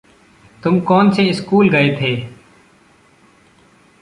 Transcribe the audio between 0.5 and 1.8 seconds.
तुम कौनसे स्कूल